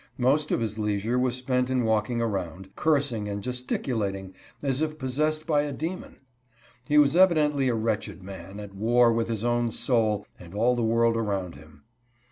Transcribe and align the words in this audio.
Most 0.17 0.51
of 0.51 0.59
his 0.61 0.79
leisure 0.79 1.19
was 1.19 1.35
spent 1.35 1.69
in 1.69 1.83
walking 1.83 2.23
around, 2.23 2.75
cursing 2.75 3.29
and 3.29 3.43
gesticulating 3.43 4.33
as 4.63 4.81
if 4.81 4.97
possessed 4.97 5.45
by 5.45 5.61
a 5.61 5.71
demon. 5.71 6.17
He 6.87 6.97
was 6.97 7.15
evidently 7.15 7.67
a 7.67 7.75
wretched 7.75 8.23
man, 8.23 8.59
at 8.59 8.73
war 8.73 9.13
with 9.13 9.27
his 9.27 9.43
own 9.43 9.69
soul 9.69 10.25
and 10.39 10.55
all 10.55 10.75
the 10.75 10.81
world 10.81 11.15
around 11.15 11.53
him. 11.53 11.83